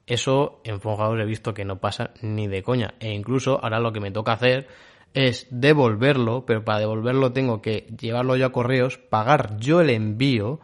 [0.05, 2.93] Eso en Phone he visto que no pasa ni de coña.
[2.99, 4.67] E incluso ahora lo que me toca hacer
[5.13, 10.61] es devolverlo, pero para devolverlo tengo que llevarlo yo a correos, pagar yo el envío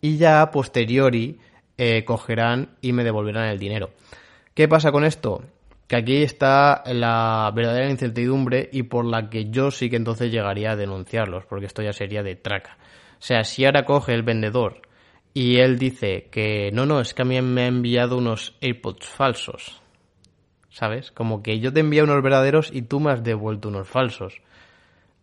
[0.00, 1.40] y ya a posteriori
[1.76, 3.90] eh, cogerán y me devolverán el dinero.
[4.54, 5.42] ¿Qué pasa con esto?
[5.86, 10.72] Que aquí está la verdadera incertidumbre y por la que yo sí que entonces llegaría
[10.72, 12.76] a denunciarlos, porque esto ya sería de traca.
[13.18, 14.82] O sea, si ahora coge el vendedor
[15.32, 19.06] y él dice que no, no, es que a mí me ha enviado unos AirPods
[19.06, 19.80] falsos.
[20.70, 21.10] ¿Sabes?
[21.10, 24.42] Como que yo te envío unos verdaderos y tú me has devuelto unos falsos.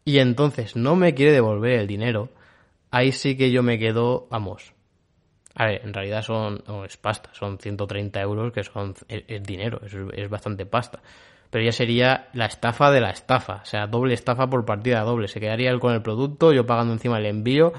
[0.06, 2.30] Y entonces no me quiere devolver el dinero.
[2.89, 4.73] Ahí sí que yo me quedo, vamos.
[5.56, 9.96] A ver, en realidad son, es pasta, son 130 euros que son el, dinero, es,
[10.13, 11.00] es bastante pasta.
[11.50, 15.28] Pero ya sería la estafa de la estafa, o sea, doble estafa por partida doble.
[15.28, 17.74] Se quedaría él con el producto, yo pagando encima el envío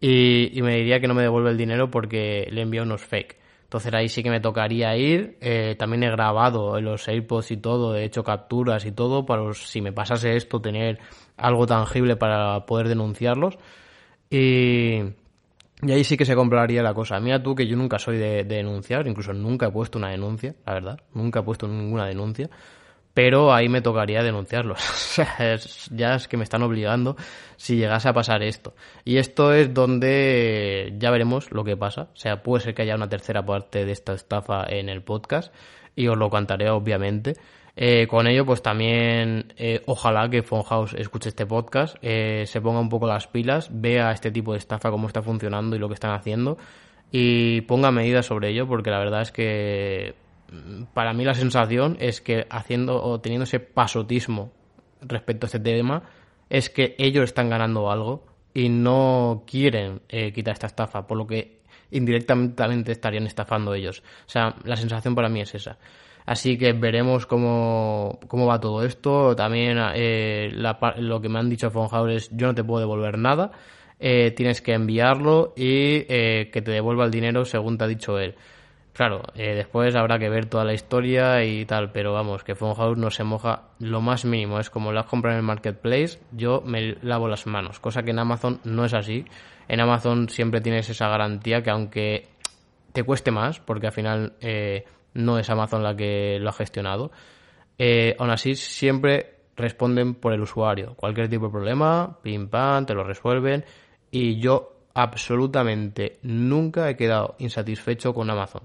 [0.00, 3.36] y, me diría que no me devuelve el dinero porque le envío unos fake.
[3.64, 5.36] Entonces ahí sí que me tocaría ir.
[5.40, 9.82] Eh, también he grabado los AirPods y todo, he hecho capturas y todo para si
[9.82, 11.00] me pasase esto tener
[11.36, 13.58] algo tangible para poder denunciarlos.
[14.30, 15.00] Y,
[15.82, 17.20] y ahí sí que se compraría la cosa.
[17.20, 20.54] Mira tú que yo nunca soy de, de, denunciar, incluso nunca he puesto una denuncia,
[20.66, 21.00] la verdad.
[21.14, 22.50] Nunca he puesto ninguna denuncia
[23.18, 24.78] pero ahí me tocaría denunciarlos.
[25.90, 27.16] ya es que me están obligando
[27.56, 28.76] si llegase a pasar esto.
[29.04, 32.10] Y esto es donde ya veremos lo que pasa.
[32.12, 35.52] O sea, puede ser que haya una tercera parte de esta estafa en el podcast
[35.96, 37.34] y os lo contaré obviamente.
[37.80, 42.80] Eh, con ello, pues también eh, ojalá que Fonhouse escuche este podcast, eh, se ponga
[42.80, 45.94] un poco las pilas, vea este tipo de estafa cómo está funcionando y lo que
[45.94, 46.58] están haciendo
[47.12, 50.16] y ponga medidas sobre ello porque la verdad es que
[50.92, 54.50] para mí la sensación es que haciendo o teniendo ese pasotismo
[55.00, 56.02] respecto a este tema
[56.50, 61.28] es que ellos están ganando algo y no quieren eh, quitar esta estafa, por lo
[61.28, 61.60] que
[61.92, 64.02] indirectamente estarían estafando ellos.
[64.26, 65.78] O sea, la sensación para mí es esa.
[66.28, 69.34] Así que veremos cómo, cómo va todo esto.
[69.34, 73.50] También eh, lo que me han dicho Fonjaur es yo no te puedo devolver nada,
[73.98, 78.34] eh, tienes que enviarlo y que te devuelva el dinero según te ha dicho él.
[78.98, 82.98] Claro, eh, después habrá que ver toda la historia y tal, pero vamos, que Funhouse
[82.98, 84.58] no se moja lo más mínimo.
[84.58, 88.18] Es como las compras en el marketplace, yo me lavo las manos, cosa que en
[88.18, 89.24] Amazon no es así.
[89.68, 92.28] En Amazon siempre tienes esa garantía que aunque
[92.92, 97.10] te cueste más, porque al final eh, no es Amazon la que lo ha gestionado,
[97.78, 100.94] eh, aún así siempre responden por el usuario.
[100.94, 103.64] Cualquier tipo de problema, pim pam, te lo resuelven
[104.10, 108.62] y yo absolutamente nunca he quedado insatisfecho con Amazon.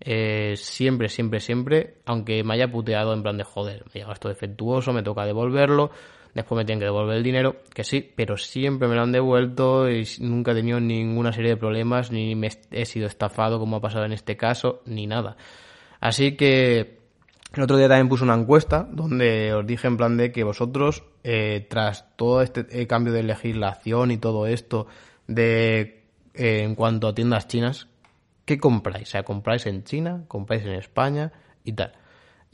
[0.00, 4.28] Eh, siempre, siempre, siempre, aunque me haya puteado en plan de joder, me llega esto
[4.28, 5.90] defectuoso, me toca devolverlo,
[6.34, 9.88] después me tienen que devolver el dinero, que sí, pero siempre me lo han devuelto
[9.88, 13.80] y nunca he tenido ninguna serie de problemas, ni me he sido estafado como ha
[13.80, 15.36] pasado en este caso, ni nada.
[16.06, 17.00] Así que
[17.52, 21.02] el otro día también puse una encuesta donde os dije en plan de que vosotros,
[21.24, 24.86] eh, tras todo este eh, cambio de legislación y todo esto
[25.26, 27.88] de en cuanto a tiendas chinas,
[28.44, 29.08] ¿qué compráis?
[29.08, 30.22] O sea, ¿compráis en China?
[30.28, 31.32] ¿Compráis en España?
[31.64, 31.92] Y tal.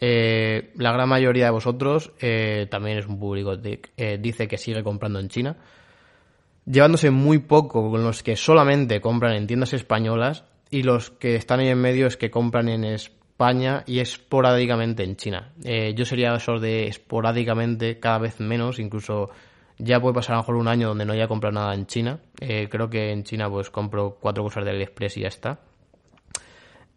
[0.01, 4.57] Eh, la gran mayoría de vosotros eh, también es un público que eh, dice que
[4.57, 5.59] sigue comprando en China,
[6.65, 11.61] llevándose muy poco con los que solamente compran en tiendas españolas y los que están
[11.61, 12.85] ahí en medio es que compran en
[13.87, 15.52] Y esporádicamente en China.
[15.94, 19.31] yo sería esos de esporádicamente cada vez menos, incluso
[19.78, 22.20] ya puede pasar a lo mejor un año donde no haya comprado nada en China.
[22.37, 25.59] creo que en China pues compro cuatro cosas de AliExpress y ya está.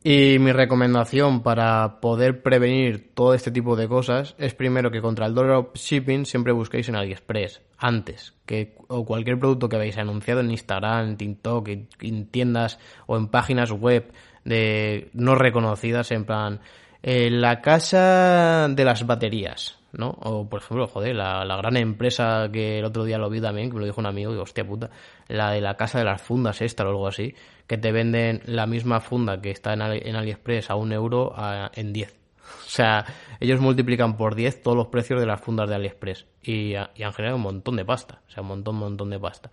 [0.07, 5.25] Y mi recomendación para poder prevenir todo este tipo de cosas es primero que contra
[5.25, 10.51] el dropshipping siempre busquéis en AliExpress antes que o cualquier producto que habéis anunciado en
[10.51, 12.77] Instagram, en TikTok, en, tiendas
[13.07, 14.13] o en páginas web
[14.45, 16.61] de no reconocidas en plan
[17.03, 20.09] eh, la casa de las baterías, ¿no?
[20.21, 23.69] O por ejemplo, joder, la, la, gran empresa que el otro día lo vi también,
[23.69, 24.89] que me lo dijo un amigo, y hostia puta,
[25.27, 27.35] la de la casa de las fundas esta o algo así
[27.67, 31.33] que te venden la misma funda que está en, AliExpress a un euro
[31.73, 32.15] en 10.
[32.45, 33.05] O sea,
[33.39, 37.37] ellos multiplican por 10 todos los precios de las fundas de AliExpress y, han generado
[37.37, 39.49] un montón de pasta, o sea, un montón, montón de pasta.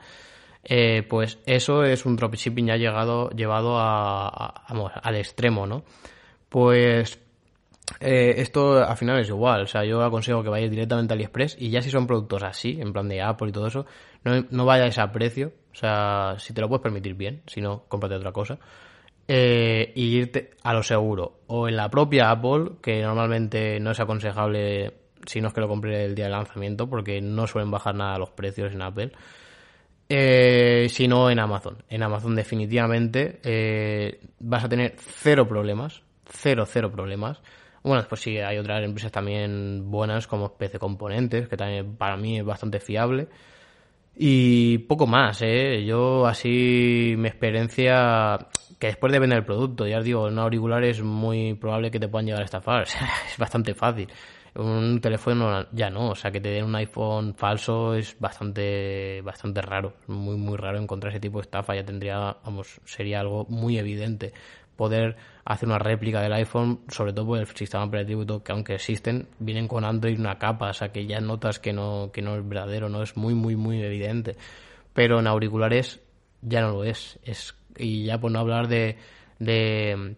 [0.65, 4.47] Eh, pues eso es un dropshipping ya llegado, llevado a,
[5.03, 5.83] al extremo, ¿no?
[6.49, 7.19] Pues
[8.01, 11.57] eh, esto al final es igual, o sea, yo aconsejo que vayáis directamente a AliExpress
[11.59, 13.87] y ya si son productos así, en plan de Apple y todo eso,
[14.25, 17.85] no, no vayáis a precio, o sea, si te lo puedes permitir bien, si no,
[17.89, 18.59] cómprate otra cosa.
[19.29, 21.41] Eh, y irte a lo seguro.
[21.47, 24.95] O en la propia Apple, que normalmente no es aconsejable
[25.27, 28.19] si no es que lo compre el día de lanzamiento, porque no suelen bajar nada
[28.19, 29.13] los precios en Apple.
[30.15, 31.83] Eh, sino en Amazon.
[31.89, 37.41] En Amazon definitivamente eh, vas a tener cero problemas, cero, cero problemas.
[37.83, 42.39] Bueno, después sí hay otras empresas también buenas como PC Componentes, que también para mí
[42.39, 43.29] es bastante fiable.
[44.15, 45.83] Y poco más, ¿eh?
[45.87, 48.37] Yo así mi experiencia,
[48.79, 52.09] que después depende del producto, ya os digo, un auricular es muy probable que te
[52.09, 52.83] puedan llegar a estafar,
[53.33, 54.09] es bastante fácil.
[54.55, 59.62] Un teléfono ya no, o sea, que te den un iPhone falso es bastante, bastante
[59.62, 63.78] raro, muy, muy raro encontrar ese tipo de estafa, ya tendría, vamos, sería algo muy
[63.78, 64.34] evidente
[64.76, 69.28] poder hacer una réplica del iPhone, sobre todo por el sistema operativo que aunque existen,
[69.38, 72.46] vienen con Android una capa, o sea que ya notas que no, que no es
[72.46, 74.36] verdadero, no es muy, muy, muy evidente.
[74.92, 76.00] Pero en auriculares
[76.42, 77.18] ya no lo es.
[77.22, 78.98] es y ya por no hablar de,
[79.38, 80.16] de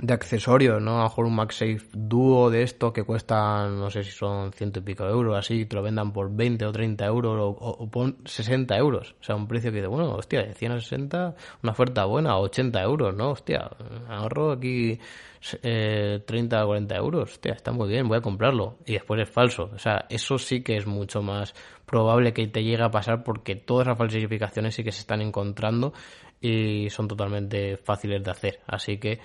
[0.00, 0.96] de accesorios, ¿no?
[0.96, 4.80] A lo mejor un MagSafe Duo de esto que cuestan, no sé si son ciento
[4.80, 7.90] y pico de euros, así, te lo vendan por 20 o 30 euros o, o,
[7.90, 9.14] pon 60 euros.
[9.20, 12.38] O sea, un precio que dice, bueno, hostia, de 100 a 60, una oferta buena,
[12.38, 13.30] 80 euros, ¿no?
[13.30, 13.70] Hostia,
[14.08, 14.98] ahorro aquí
[15.62, 18.78] eh, 30 o 40 euros, hostia, está muy bien, voy a comprarlo.
[18.86, 19.70] Y después es falso.
[19.74, 21.54] O sea, eso sí que es mucho más
[21.86, 25.92] probable que te llegue a pasar porque todas las falsificaciones sí que se están encontrando
[26.40, 28.60] y son totalmente fáciles de hacer.
[28.66, 29.20] Así que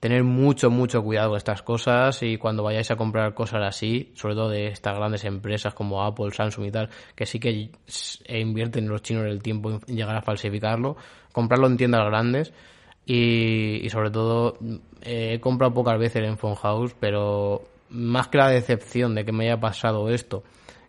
[0.00, 4.34] tener mucho, mucho cuidado con estas cosas y cuando vayáis a comprar cosas así, sobre
[4.34, 7.70] todo de estas grandes empresas como Apple, Samsung y tal, que sí que
[8.28, 10.96] invierten los chinos el tiempo en llegar a falsificarlo,
[11.32, 12.52] comprarlo en tiendas grandes
[13.04, 14.56] y, sobre todo
[15.02, 19.32] eh, he comprado pocas veces en Phone House, pero más que la decepción de que
[19.32, 20.44] me haya pasado esto,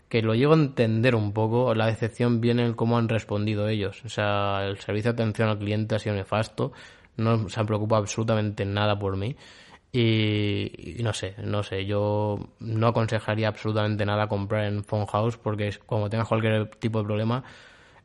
[0.08, 4.04] que lo llego a entender un poco, la decepción viene en cómo han respondido ellos.
[4.06, 6.74] O sea, el servicio de atención al cliente ha sido nefasto
[7.18, 9.36] no se han preocupado absolutamente nada por mí.
[9.94, 15.70] Y, no sé, no sé, yo no aconsejaría absolutamente nada comprar en Phone House porque
[15.86, 17.44] como tengas cualquier tipo de problema,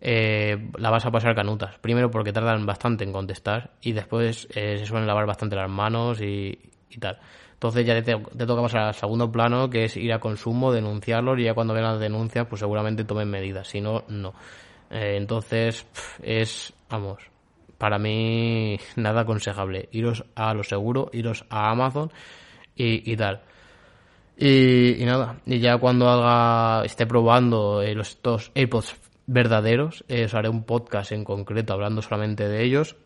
[0.01, 1.79] eh, la vas a pasar canutas.
[1.79, 6.21] Primero porque tardan bastante en contestar y después eh, se suelen lavar bastante las manos
[6.21, 6.59] y,
[7.01, 7.19] tal.
[7.53, 11.45] Entonces ya te, toca pasar al segundo plano, que es ir a consumo, denunciarlos y
[11.45, 13.69] ya cuando vean las denuncias, pues seguramente tomen medidas.
[13.69, 14.35] Si no, no.
[14.91, 15.87] Eh, entonces
[16.23, 17.31] es, vamos,
[17.79, 19.89] para mí nada aconsejable.
[19.93, 22.11] Iros a lo seguro, iros a Amazon
[22.75, 23.41] y, tal.
[24.37, 28.97] Y, nada, y ya cuando haga, esté probando eh, los, estos AirPods
[29.27, 32.97] verdaderos, eh, os haré un podcast en concreto hablando solamente de ellos.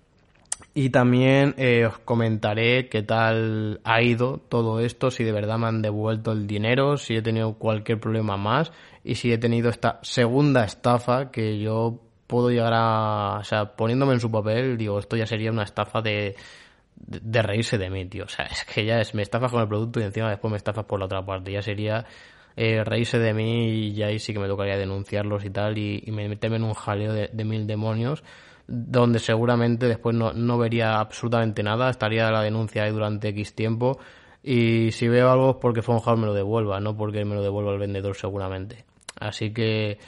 [0.75, 5.67] Y también eh, os comentaré qué tal ha ido todo esto, si de verdad me
[5.67, 8.71] han devuelto el dinero, si he tenido cualquier problema más
[9.03, 11.99] y si he tenido esta segunda estafa que yo
[12.31, 16.01] puedo llegar a, o sea, poniéndome en su papel, digo, esto ya sería una estafa
[16.01, 16.37] de,
[16.95, 18.25] de, reírse de mí, tío.
[18.25, 20.57] O sea, es que ya es, me estafas con el producto y encima después me
[20.57, 21.51] estafas por la otra parte.
[21.51, 22.07] Ya sería
[22.57, 26.05] eh, reírse de mí y ya ahí sí que me tocaría denunciarlos y tal y,
[26.07, 28.23] y meterme en un jaleo de, mil demonios
[28.69, 33.99] donde seguramente después no, no vería absolutamente nada, estaría la denuncia ahí durante X tiempo
[34.45, 37.73] y si veo algo es porque House me lo devuelva, no porque me lo devuelva
[37.73, 38.85] el vendedor seguramente.
[39.19, 39.99] Así que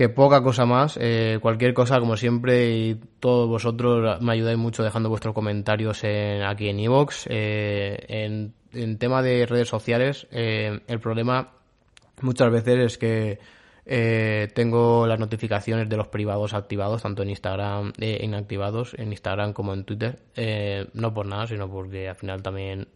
[0.00, 0.96] que poca cosa más.
[0.98, 6.42] Eh, cualquier cosa, como siempre, y todos vosotros me ayudáis mucho dejando vuestros comentarios en,
[6.42, 7.26] aquí en iVoox.
[7.28, 11.50] Eh, en, tema de redes sociales, eh, el problema
[12.22, 18.94] muchas veces es que tengo las notificaciones de los privados activados, tanto en Instagram, inactivados,
[18.96, 20.18] en Instagram como en Twitter.
[20.94, 22.88] no por nada, sino porque al final también,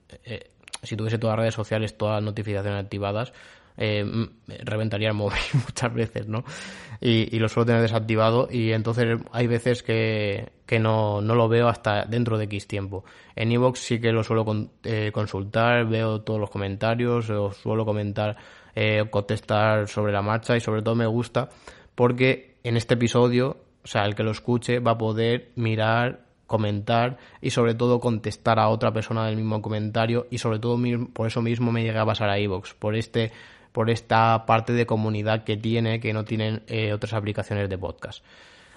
[0.82, 3.34] si tuviese todas las redes sociales, todas las notificaciones activadas,
[3.76, 4.04] eh,
[4.64, 6.44] reventaría el móvil muchas veces, ¿no?
[7.00, 11.68] Y, lo suelo tener desactivado y entonces hay veces que, que no, no, lo veo
[11.68, 13.04] hasta dentro de X tiempo.
[13.36, 14.46] En Evox sí que lo suelo
[14.84, 18.36] eh, consultar, veo todos los comentarios, o suelo comentar,
[18.74, 21.50] eh, contestar sobre la marcha y sobre todo me gusta
[21.94, 27.18] porque en este episodio, o sea, el que lo escuche va a poder mirar comentar
[27.40, 30.78] y sobre todo contestar a otra persona del mismo comentario y sobre todo
[31.12, 33.32] por eso mismo me llega a pasar a Evox, por este
[33.74, 38.24] por esta parte de comunidad que tiene que no tienen eh, otras aplicaciones de podcast.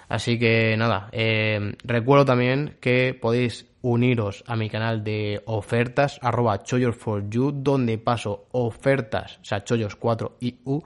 [0.08, 6.64] Así que nada, eh, recuerdo también que podéis uniros a mi canal de ofertas, arroba
[6.64, 10.82] chollos4you, donde paso ofertas, o sea, chollos 4 y U,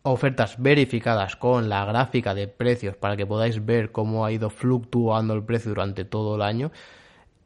[0.00, 5.34] ofertas verificadas con la gráfica de precios para que podáis ver cómo ha ido fluctuando
[5.34, 6.72] el precio durante todo el año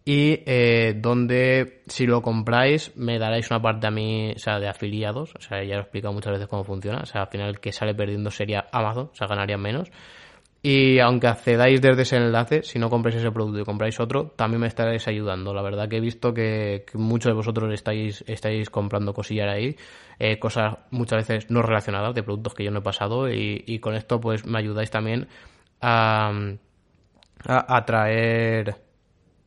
[0.08, 4.68] y eh, donde si lo compráis me daréis una parte a mí, o sea, de
[4.68, 7.58] afiliados, o sea, ya lo he explicado muchas veces cómo funciona, o sea, al final
[7.58, 9.90] que sale perdiendo sería Amazon, o sea, ganarían menos.
[10.62, 14.60] Y aunque accedáis desde ese enlace, si no compráis ese producto y compráis otro, también
[14.60, 15.52] me estaréis ayudando.
[15.52, 19.76] La verdad que he visto que, muchos de vosotros estáis, estáis comprando cosillas ahí,
[20.20, 23.80] eh, cosas muchas veces no relacionadas de productos que yo no he pasado y, y
[23.80, 25.26] con esto pues me ayudáis también
[25.80, 26.30] a,
[27.44, 27.84] a, a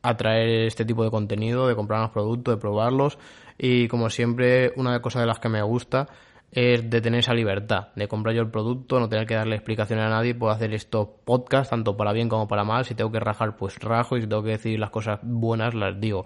[0.02, 3.18] atraer este tipo de contenido, de comprar más productos, de probarlos
[3.58, 6.08] Y como siempre, una cosa de las que me gusta
[6.52, 10.06] es de tener esa libertad, de comprar yo el producto, no tener que darle explicaciones
[10.06, 13.20] a nadie, puedo hacer estos podcasts, tanto para bien como para mal, si tengo que
[13.20, 16.24] rajar, pues rajo, y si tengo que decir las cosas buenas, las digo,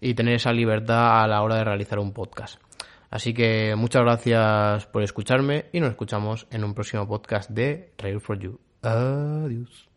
[0.00, 2.60] y tener esa libertad a la hora de realizar un podcast.
[3.10, 8.20] Así que muchas gracias por escucharme y nos escuchamos en un próximo podcast de Rail
[8.20, 8.60] for You.
[8.82, 9.95] Adiós.